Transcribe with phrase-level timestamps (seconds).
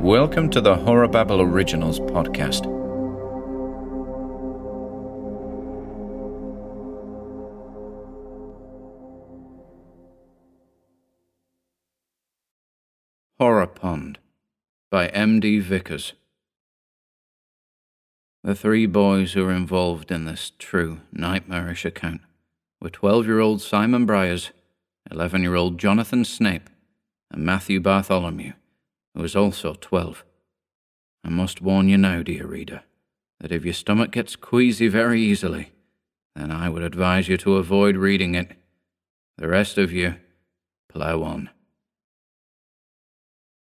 [0.00, 2.64] Welcome to the Horror Babble Originals podcast.
[13.38, 14.18] Horror Pond
[14.90, 15.58] by M.D.
[15.58, 16.14] Vickers.
[18.42, 22.22] The three boys who were involved in this true, nightmarish account
[22.80, 24.50] were 12 year old Simon Briers,
[25.10, 26.70] 11 year old Jonathan Snape,
[27.30, 28.54] and Matthew Bartholomew,
[29.14, 30.24] who was also 12.
[31.24, 32.82] I must warn you now, dear reader,
[33.40, 35.72] that if your stomach gets queasy very easily,
[36.34, 38.52] then I would advise you to avoid reading it.
[39.36, 40.16] The rest of you,
[40.88, 41.50] plough on.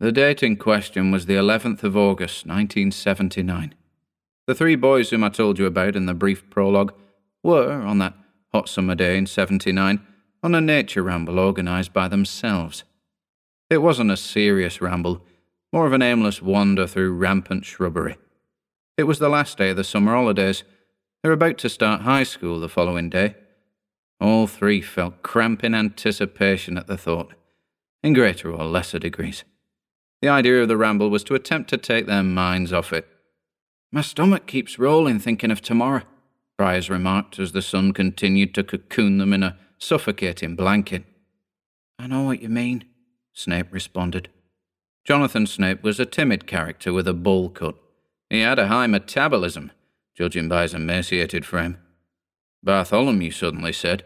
[0.00, 3.74] The date in question was the 11th of August, 1979.
[4.46, 6.92] The three boys whom I told you about in the brief prologue
[7.42, 8.14] were, on that
[8.52, 10.04] hot summer day in 79,
[10.42, 12.84] on a nature ramble organised by themselves.
[13.74, 15.20] It wasn't a serious ramble,
[15.72, 18.16] more of an aimless wander through rampant shrubbery.
[18.96, 20.62] It was the last day of the summer holidays.
[21.20, 23.34] They were about to start high school the following day.
[24.20, 27.34] All three felt cramp in anticipation at the thought,
[28.04, 29.42] in greater or lesser degrees.
[30.22, 33.08] The idea of the ramble was to attempt to take their minds off it.
[33.90, 36.02] My stomach keeps rolling thinking of tomorrow,
[36.56, 41.02] Briers remarked as the sun continued to cocoon them in a suffocating blanket.
[41.98, 42.84] I know what you mean,
[43.34, 44.28] Snape responded.
[45.04, 47.74] Jonathan Snape was a timid character with a bowl cut.
[48.30, 49.72] He had a high metabolism,
[50.14, 51.76] judging by his emaciated frame.
[52.62, 54.04] Bartholomew suddenly said,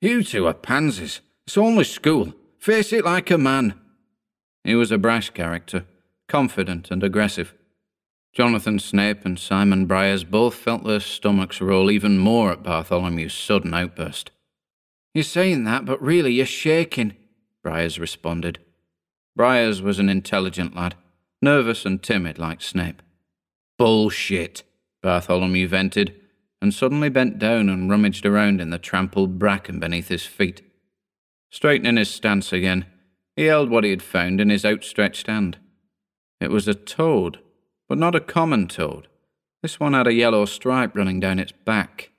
[0.00, 1.20] You two are pansies.
[1.46, 2.32] It's only school.
[2.58, 3.74] Face it like a man.
[4.64, 5.84] He was a brash character,
[6.28, 7.54] confident and aggressive.
[8.32, 13.74] Jonathan Snape and Simon Briers both felt their stomachs roll even more at Bartholomew's sudden
[13.74, 14.30] outburst.
[15.14, 17.16] You're saying that, but really you're shaking,
[17.62, 18.58] Briers responded.
[19.38, 20.96] Briers was an intelligent lad,
[21.40, 23.00] nervous and timid like Snape.
[23.78, 24.64] Bullshit,
[25.00, 26.20] Bartholomew vented,
[26.60, 30.62] and suddenly bent down and rummaged around in the trampled bracken beneath his feet.
[31.50, 32.86] Straightening his stance again,
[33.36, 35.56] he held what he had found in his outstretched hand.
[36.40, 37.38] It was a toad,
[37.88, 39.06] but not a common toad.
[39.62, 42.10] This one had a yellow stripe running down its back,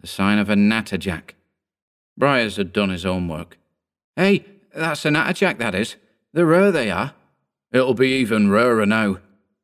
[0.00, 1.32] the sign of a natterjack.
[2.18, 3.58] Briers had done his homework.
[4.16, 5.96] Hey, that's a natterjack, that is.
[6.32, 7.14] They're rare, they are.
[7.72, 9.18] It'll be even rarer now.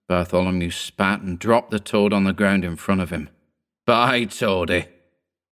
[0.08, 3.28] Bartholomew spat and dropped the toad on the ground in front of him.
[3.86, 4.86] Bye, Toady.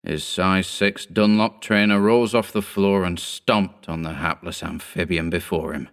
[0.02, 5.30] His size six Dunlop trainer rose off the floor and stomped on the hapless amphibian
[5.30, 5.88] before him.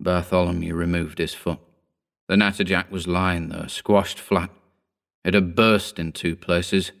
[0.00, 1.60] Bartholomew removed his foot.
[2.28, 4.50] The natterjack was lying there, squashed flat.
[5.24, 6.92] It had burst in two places,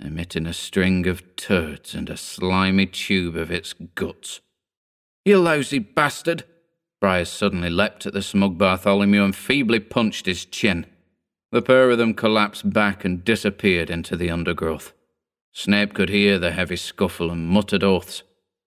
[0.00, 4.40] emitting a string of turds and a slimy tube of its guts.
[5.26, 6.44] You lousy bastard!
[7.00, 10.86] Briers suddenly leapt at the smug Bartholomew and feebly punched his chin.
[11.50, 14.92] The pair of them collapsed back and disappeared into the undergrowth.
[15.52, 18.22] Snape could hear the heavy scuffle and muttered oaths.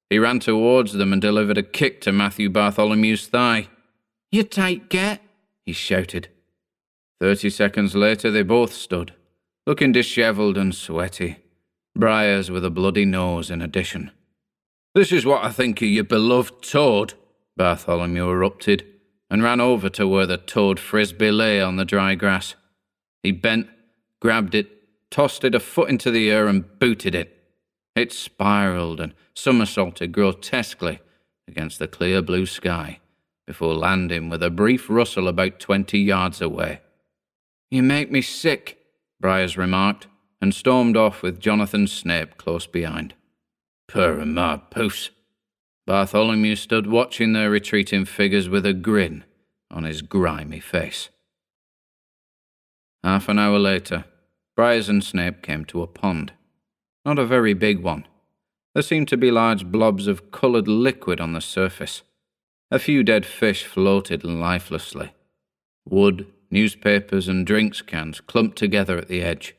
[0.10, 3.70] He ran towards them and delivered a kick to Matthew Bartholomew's thigh.
[4.30, 5.22] You take get,
[5.66, 6.28] he shouted.
[7.22, 9.14] Thirty seconds later, they both stood,
[9.66, 11.38] looking dishevelled and sweaty,
[11.98, 14.12] Briers with a bloody nose in addition.
[14.96, 17.14] This is what I think of your beloved toad,
[17.56, 18.86] Bartholomew erupted,
[19.30, 22.56] and ran over to where the toad frisbee lay on the dry grass.
[23.22, 23.68] He bent,
[24.20, 24.68] grabbed it,
[25.12, 27.38] tossed it a foot into the air and booted it.
[27.96, 31.00] It spiraled and somersaulted grotesquely
[31.48, 33.00] against the clear blue sky
[33.46, 36.82] before landing with a brief rustle about twenty yards away.
[37.70, 38.78] You make me sick,
[39.22, 40.08] Briers remarked,
[40.42, 43.14] and stormed off with Jonathan Snape close behind.
[43.90, 45.10] Purr and ma poofs.
[45.88, 49.24] Bartholomew stood watching their retreating figures with a grin
[49.72, 51.10] on his grimy face.
[53.04, 54.06] Half an hour later,
[54.56, 56.34] Briers and Snape came to a pond.
[57.04, 58.06] Not a very big one.
[58.76, 62.04] There seemed to be large blobs of coloured liquid on the surface.
[62.70, 65.14] A few dead fish floated lifelessly.
[65.88, 69.56] Wood, newspapers, and drinks cans clumped together at the edge.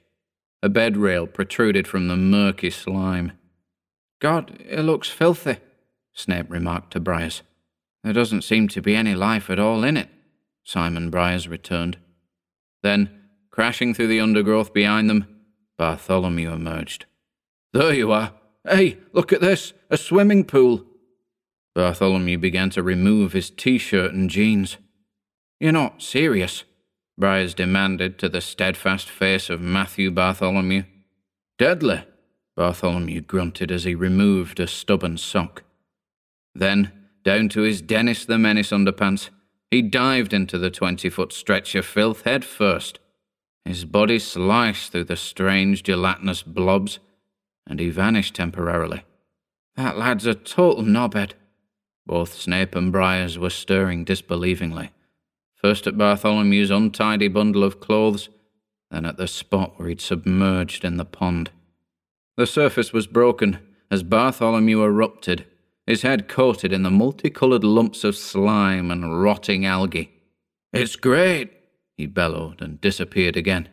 [0.62, 3.32] A bed rail protruded from the murky slime.
[4.20, 5.56] God, it looks filthy,
[6.12, 7.42] Snape remarked to Briers.
[8.04, 10.08] There doesn't seem to be any life at all in it,
[10.64, 11.98] Simon Briers returned.
[12.82, 13.20] Then,
[13.50, 15.26] Crashing through the undergrowth behind them,
[15.76, 17.06] Bartholomew emerged.
[17.72, 18.32] There you are.
[18.66, 20.84] Hey, look at this a swimming pool.
[21.74, 24.76] Bartholomew began to remove his t shirt and jeans.
[25.58, 26.64] You're not serious,
[27.20, 30.84] Briers demanded to the steadfast face of Matthew Bartholomew.
[31.58, 32.04] Deadly,
[32.60, 35.62] Bartholomew grunted as he removed a stubborn sock.
[36.54, 36.92] Then,
[37.24, 39.30] down to his Dennis the Menace underpants,
[39.70, 42.98] he dived into the 20 foot stretch of filth head first.
[43.64, 46.98] His body sliced through the strange gelatinous blobs,
[47.66, 49.04] and he vanished temporarily.
[49.76, 51.32] That lad's a total knobhead.
[52.04, 54.90] Both Snape and Briers were stirring disbelievingly,
[55.54, 58.28] first at Bartholomew's untidy bundle of clothes,
[58.90, 61.50] then at the spot where he'd submerged in the pond.
[62.40, 63.58] The surface was broken
[63.90, 65.44] as Bartholomew erupted,
[65.86, 70.10] his head coated in the multicoloured lumps of slime and rotting algae.
[70.72, 71.52] It's great,
[71.98, 73.68] he bellowed and disappeared again.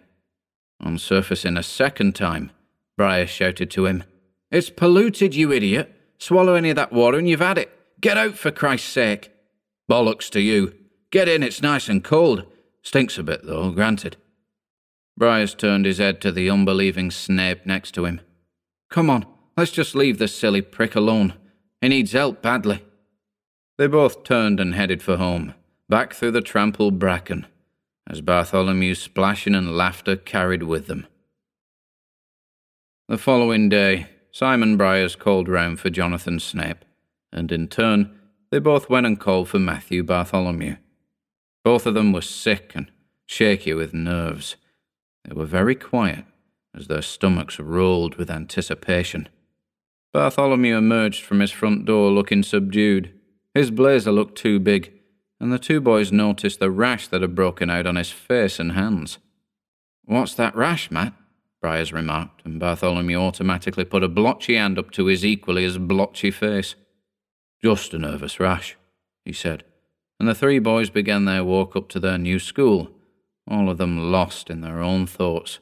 [0.81, 2.51] On surfacing a second time,
[2.97, 4.03] Briar shouted to him,
[4.51, 5.95] It's polluted, you idiot!
[6.17, 7.71] Swallow any of that water and you've had it.
[8.01, 9.31] Get out for Christ's sake.
[9.89, 10.75] Bollocks to you.
[11.09, 12.43] Get in, it's nice and cold.
[12.81, 14.17] Stinks a bit, though, granted.
[15.17, 18.19] Briers turned his head to the unbelieving Snape next to him.
[18.97, 21.35] Come on, let's just leave this silly prick alone.
[21.81, 22.83] He needs help badly.
[23.77, 25.53] They both turned and headed for home,
[25.87, 27.45] back through the trampled bracken,
[28.09, 31.05] as Bartholomew's splashing and laughter carried with them.
[33.07, 36.83] The following day, Simon Briers called round for Jonathan Snape,
[37.31, 38.19] and in turn,
[38.49, 40.77] they both went and called for Matthew Bartholomew.
[41.63, 42.91] Both of them were sick and
[43.27, 44.55] shaky with nerves.
[45.23, 46.25] They were very quiet,
[46.77, 49.27] as their stomachs rolled with anticipation.
[50.13, 53.13] Bartholomew emerged from his front door looking subdued.
[53.53, 54.93] His blazer looked too big,
[55.39, 58.71] and the two boys noticed the rash that had broken out on his face and
[58.71, 59.19] hands.
[60.05, 61.13] What's that rash, Matt?
[61.61, 66.31] Briers remarked, and Bartholomew automatically put a blotchy hand up to his equally as blotchy
[66.31, 66.75] face.
[67.63, 68.77] Just a nervous rash,
[69.25, 69.63] he said,
[70.19, 72.91] and the three boys began their walk up to their new school,
[73.49, 75.59] all of them lost in their own thoughts.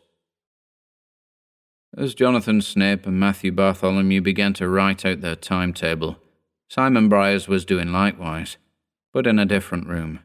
[1.98, 6.18] As Jonathan Snape and Matthew Bartholomew began to write out their timetable,
[6.68, 8.58] Simon Briers was doing likewise,
[9.14, 10.20] but in a different room.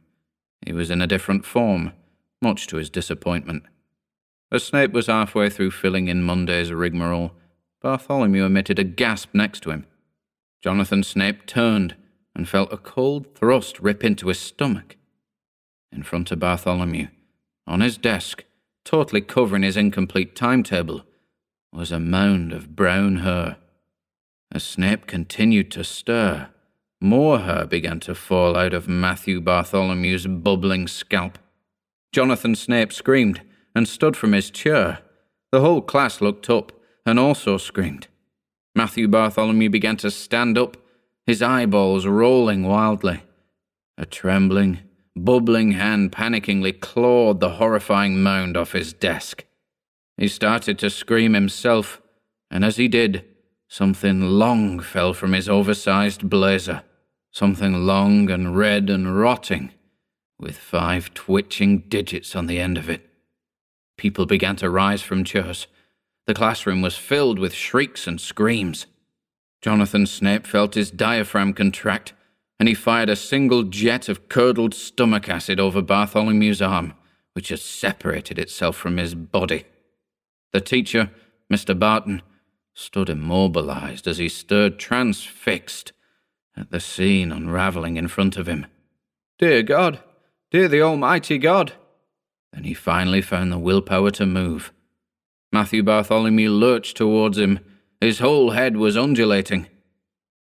[0.67, 1.93] He was in a different form,
[2.43, 3.63] much to his disappointment.
[4.51, 7.35] As Snape was halfway through filling in Monday's rigmarole,
[7.81, 9.87] Bartholomew emitted a gasp next to him.
[10.61, 11.95] Jonathan Snape turned
[12.35, 14.97] and felt a cold thrust rip into his stomach.
[15.93, 17.07] In front of Bartholomew,
[17.65, 18.43] on his desk,
[18.85, 21.05] totally covering his incomplete timetable,
[21.73, 23.57] was a mound of brown hair.
[24.53, 26.49] As Snape continued to stir,
[27.01, 31.39] more hair began to fall out of Matthew Bartholomew's bubbling scalp.
[32.13, 33.43] Jonathan Snape screamed
[33.75, 34.99] and stood from his chair.
[35.53, 36.73] The whole class looked up
[37.07, 38.09] and also screamed.
[38.75, 40.77] Matthew Bartholomew began to stand up,
[41.27, 43.23] his eyeballs rolling wildly.
[43.97, 44.81] A trembling,
[45.17, 49.45] bubbling hand panickingly clawed the horrifying mound off his desk.
[50.21, 52.03] He started to scream himself,
[52.51, 53.25] and as he did,
[53.69, 56.83] something long fell from his oversized blazer.
[57.33, 59.73] Something long and red and rotting,
[60.39, 63.09] with five twitching digits on the end of it.
[63.97, 65.69] People began to rise from chairs.
[66.27, 68.85] The classroom was filled with shrieks and screams.
[69.63, 72.13] Jonathan Snape felt his diaphragm contract,
[72.59, 76.93] and he fired a single jet of curdled stomach acid over Bartholomew's arm,
[77.33, 79.65] which had separated itself from his body.
[80.53, 81.11] The teacher,
[81.53, 81.79] Mr.
[81.79, 82.23] Barton,
[82.75, 85.93] stood immobilized as he stood transfixed
[86.57, 88.67] at the scene unravelling in front of him.
[89.39, 90.01] Dear God!
[90.51, 91.75] Dear the Almighty God!
[92.53, 94.73] Then he finally found the willpower to move.
[95.53, 97.61] Matthew Bartholomew lurched towards him.
[98.01, 99.69] His whole head was undulating.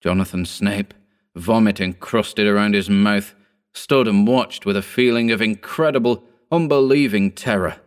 [0.01, 0.93] Jonathan Snape,
[1.36, 3.36] vomit encrusted around his mouth,
[3.74, 7.79] stood and watched with a feeling of incredible, unbelieving terror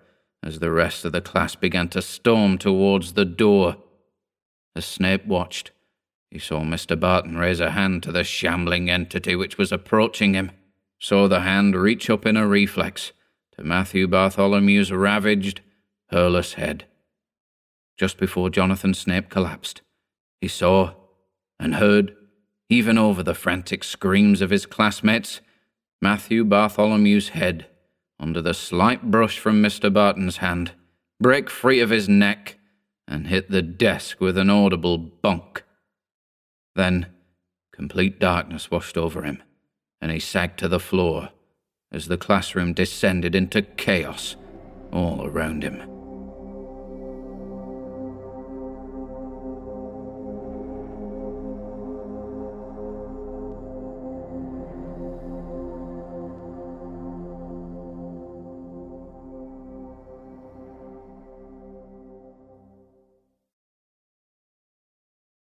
[0.43, 3.77] as the rest of the class began to storm towards the door.
[4.75, 5.71] As Snape watched,
[6.31, 6.99] he saw Mr.
[6.99, 10.51] Barton raise a hand to the shambling entity which was approaching him,
[10.99, 13.13] saw the hand reach up in a reflex
[13.57, 15.61] to Matthew Bartholomew's ravaged,
[16.11, 16.87] hairless head.
[17.99, 19.83] Just before Jonathan Snape collapsed,
[20.41, 20.95] he saw
[21.61, 22.17] and heard,
[22.69, 25.41] even over the frantic screams of his classmates,
[26.01, 27.67] Matthew Bartholomew's head,
[28.23, 29.93] under the slight brush from Mr.
[29.93, 30.73] Barton's hand,
[31.21, 32.59] break free of his neck
[33.09, 35.65] and hit the desk with an audible bunk.
[36.77, 37.07] Then,
[37.73, 39.43] complete darkness washed over him,
[40.01, 41.31] and he sagged to the floor
[41.91, 44.37] as the classroom descended into chaos
[44.93, 45.92] all around him.